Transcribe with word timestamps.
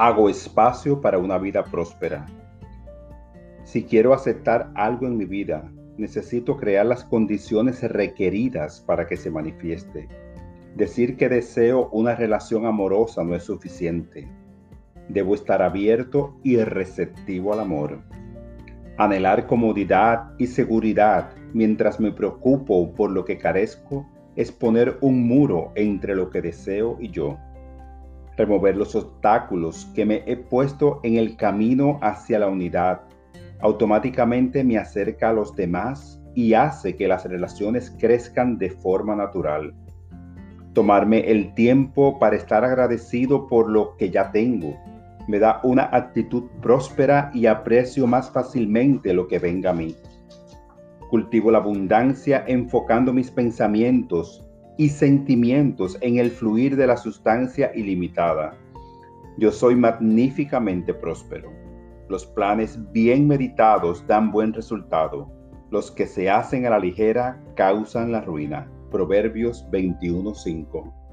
Hago 0.00 0.28
espacio 0.28 1.00
para 1.00 1.18
una 1.18 1.38
vida 1.38 1.64
próspera. 1.64 2.24
Si 3.64 3.82
quiero 3.82 4.14
aceptar 4.14 4.70
algo 4.76 5.08
en 5.08 5.16
mi 5.16 5.24
vida, 5.24 5.72
necesito 5.96 6.56
crear 6.56 6.86
las 6.86 7.02
condiciones 7.02 7.82
requeridas 7.82 8.80
para 8.80 9.08
que 9.08 9.16
se 9.16 9.28
manifieste. 9.28 10.06
Decir 10.76 11.16
que 11.16 11.28
deseo 11.28 11.88
una 11.90 12.14
relación 12.14 12.64
amorosa 12.64 13.24
no 13.24 13.34
es 13.34 13.42
suficiente. 13.42 14.28
Debo 15.08 15.34
estar 15.34 15.62
abierto 15.62 16.38
y 16.44 16.58
receptivo 16.58 17.52
al 17.52 17.58
amor. 17.58 17.98
Anhelar 18.98 19.48
comodidad 19.48 20.30
y 20.38 20.46
seguridad 20.46 21.30
mientras 21.52 21.98
me 21.98 22.12
preocupo 22.12 22.94
por 22.94 23.10
lo 23.10 23.24
que 23.24 23.36
carezco 23.36 24.08
es 24.36 24.52
poner 24.52 24.96
un 25.00 25.26
muro 25.26 25.72
entre 25.74 26.14
lo 26.14 26.30
que 26.30 26.40
deseo 26.40 26.98
y 27.00 27.10
yo. 27.10 27.36
Remover 28.38 28.76
los 28.76 28.94
obstáculos 28.94 29.90
que 29.94 30.06
me 30.06 30.22
he 30.26 30.36
puesto 30.36 31.00
en 31.02 31.16
el 31.16 31.36
camino 31.36 31.98
hacia 32.00 32.38
la 32.38 32.48
unidad 32.48 33.02
automáticamente 33.60 34.62
me 34.64 34.78
acerca 34.78 35.30
a 35.30 35.32
los 35.32 35.54
demás 35.54 36.20
y 36.34 36.54
hace 36.54 36.94
que 36.94 37.08
las 37.08 37.24
relaciones 37.24 37.94
crezcan 37.98 38.58
de 38.58 38.70
forma 38.70 39.16
natural. 39.16 39.74
Tomarme 40.72 41.30
el 41.30 41.54
tiempo 41.54 42.18
para 42.18 42.36
estar 42.36 42.64
agradecido 42.64 43.48
por 43.48 43.68
lo 43.68 43.96
que 43.96 44.10
ya 44.10 44.30
tengo 44.30 44.76
me 45.26 45.38
da 45.38 45.60
una 45.62 45.90
actitud 45.92 46.44
próspera 46.62 47.30
y 47.34 47.44
aprecio 47.46 48.06
más 48.06 48.30
fácilmente 48.30 49.12
lo 49.12 49.28
que 49.28 49.38
venga 49.38 49.70
a 49.70 49.74
mí. 49.74 49.94
Cultivo 51.10 51.50
la 51.50 51.58
abundancia 51.58 52.44
enfocando 52.46 53.12
mis 53.12 53.30
pensamientos 53.30 54.47
y 54.78 54.88
sentimientos 54.88 55.98
en 56.00 56.16
el 56.16 56.30
fluir 56.30 56.76
de 56.76 56.86
la 56.86 56.96
sustancia 56.96 57.70
ilimitada. 57.74 58.56
Yo 59.36 59.52
soy 59.52 59.74
magníficamente 59.74 60.94
próspero. 60.94 61.52
Los 62.08 62.24
planes 62.24 62.78
bien 62.92 63.26
meditados 63.26 64.06
dan 64.06 64.30
buen 64.30 64.54
resultado. 64.54 65.30
Los 65.70 65.90
que 65.90 66.06
se 66.06 66.30
hacen 66.30 66.64
a 66.64 66.70
la 66.70 66.78
ligera 66.78 67.44
causan 67.54 68.12
la 68.12 68.22
ruina. 68.22 68.70
Proverbios 68.90 69.68
21:5 69.70 71.07